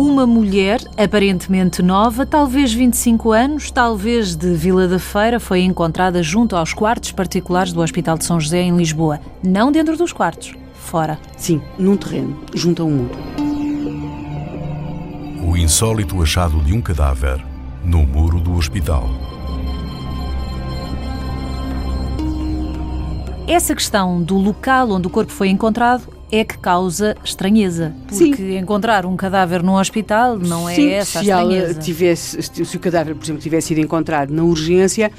[0.00, 6.56] uma mulher, aparentemente nova, talvez 25 anos, talvez de Vila da Feira, foi encontrada junto
[6.56, 9.20] aos quartos particulares do Hospital de São José, em Lisboa.
[9.42, 11.18] Não dentro dos quartos, fora.
[11.36, 13.18] Sim, num terreno, junto a um muro.
[15.46, 17.44] O insólito achado de um cadáver
[17.84, 19.06] no muro do hospital.
[23.46, 27.94] Essa questão do local onde o corpo foi encontrado é que causa estranheza.
[28.06, 28.58] Porque Sim.
[28.58, 31.72] encontrar um cadáver num hospital não é Sim, essa a se estranheza.
[31.72, 35.10] Ela tivesse, se o cadáver, por exemplo, tivesse sido encontrado na urgência,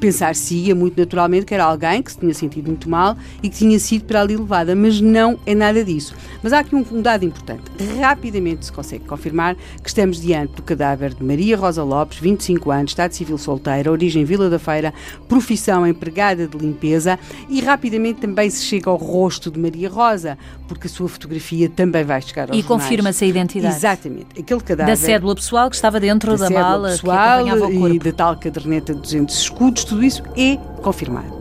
[0.00, 3.78] pensar-se-ia muito naturalmente que era alguém que se tinha sentido muito mal e que tinha
[3.78, 6.14] sido para ali levada, mas não é nada disso.
[6.42, 7.64] Mas há aqui um, um dado importante.
[8.00, 12.90] Rapidamente se consegue confirmar que estamos diante do cadáver de Maria Rosa Lopes, 25 anos,
[12.92, 14.92] Estado Civil solteira, origem Vila da Feira,
[15.28, 20.86] profissão empregada de limpeza e rapidamente também se chega ao rosto de Maria Rosa, porque
[20.86, 23.74] a sua fotografia também vai chegar aos E confirma-se a identidade.
[23.74, 24.40] Exatamente.
[24.40, 24.92] Aquele cadáver...
[24.92, 27.94] Da cédula pessoal que estava dentro da, da mala pessoal que acompanhava o corpo.
[27.94, 31.37] E da tal caderneta de 200 escudos, tudo isso é confirmado.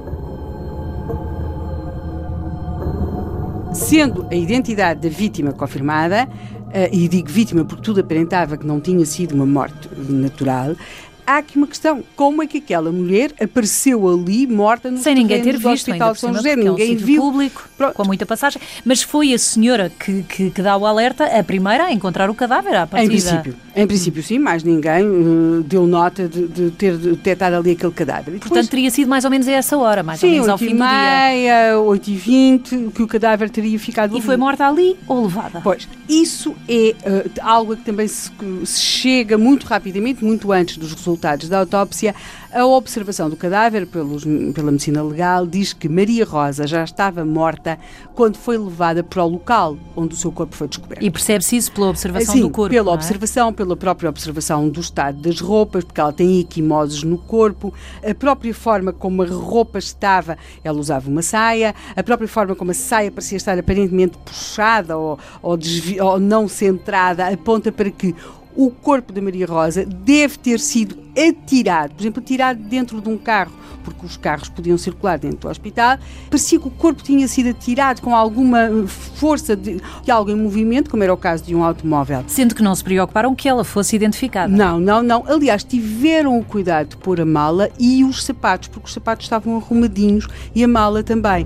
[3.77, 6.27] Sendo a identidade da vítima confirmada,
[6.67, 10.75] Uh, e digo vítima porque tudo aparentava que não tinha sido uma morte natural,
[11.27, 15.41] há aqui uma questão: como é que aquela mulher apareceu ali morta no Sem ninguém
[15.41, 16.55] ter visto, Hospital São José?
[16.55, 17.21] Ninguém é um viu.
[17.21, 17.93] público, Pronto.
[17.93, 18.61] com muita passagem.
[18.85, 22.33] Mas foi a senhora que, que, que, dá o alerta, a primeira a encontrar o
[22.33, 23.13] cadáver à partida.
[23.13, 27.71] Em princípio, em princípio sim, mais ninguém uh, deu nota de, de, ter detectado ali
[27.71, 28.33] aquele cadáver.
[28.33, 30.57] Depois, Portanto, teria sido mais ou menos a essa hora, mais sim, ou menos ao
[30.57, 30.85] fim do dia.
[30.85, 34.25] meia, 8 e 20 que o cadáver teria ficado E ali.
[34.25, 35.59] foi morta ali ou levada?
[35.61, 38.31] Pois, isso é uh, algo que também se,
[38.63, 41.16] se chega muito rapidamente, muito antes dos resultados
[41.49, 42.13] da autópsia
[42.51, 44.23] a observação do cadáver pelos,
[44.53, 47.77] pela medicina legal diz que Maria Rosa já estava morta
[48.15, 51.03] quando foi levada para o local onde o seu corpo foi descoberto.
[51.03, 52.73] E percebe-se isso pela observação Sim, do corpo?
[52.73, 52.93] pela é?
[52.93, 57.73] observação, pela própria observação do estado das roupas, porque ela tem equimoses no corpo,
[58.03, 62.71] a própria forma como a roupa estava, ela usava uma saia, a própria forma como
[62.71, 65.59] a saia parecia estar aparentemente puxada ou, ou,
[66.01, 68.15] ou não centrada, aponta para que
[68.57, 73.17] o corpo da Maria Rosa deve ter sido atirado, por exemplo, atirado dentro de um
[73.17, 73.51] carro,
[73.83, 75.97] porque os carros podiam circular dentro do hospital.
[76.29, 80.89] Parecia que o corpo tinha sido atirado com alguma força de, de algo em movimento,
[80.89, 82.23] como era o caso de um automóvel.
[82.27, 84.51] Sendo que não se preocuparam que ela fosse identificada.
[84.51, 85.23] Não, não, não.
[85.27, 89.55] Aliás, tiveram o cuidado de pôr a mala e os sapatos, porque os sapatos estavam
[89.55, 91.45] arrumadinhos e a mala também.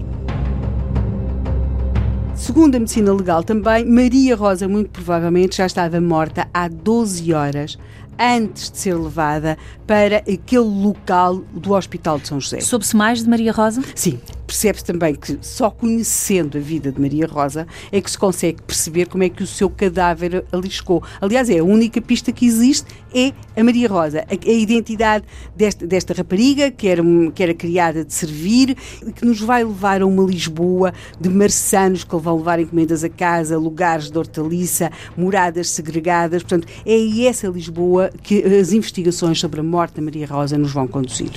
[2.41, 7.77] Segundo a medicina legal também, Maria Rosa muito provavelmente já estava morta há 12 horas
[8.17, 12.59] antes de ser levada para aquele local do Hospital de São José.
[12.59, 13.83] Soube-se mais de Maria Rosa?
[13.93, 14.19] Sim,
[14.51, 19.07] percebe-se também que só conhecendo a vida de Maria Rosa é que se consegue perceber
[19.07, 21.01] como é que o seu cadáver ali chegou.
[21.21, 22.85] Aliás, é a única pista que existe,
[23.15, 24.25] é a Maria Rosa.
[24.29, 25.23] A, a identidade
[25.55, 27.01] desta, desta rapariga, que era,
[27.33, 28.75] que era criada de servir,
[29.15, 33.57] que nos vai levar a uma Lisboa de marçanos que vão levar encomendas a casa,
[33.57, 36.43] lugares de hortaliça, moradas segregadas.
[36.43, 40.87] Portanto, é essa Lisboa que as investigações sobre a morte da Maria Rosa nos vão
[40.87, 41.31] conduzir.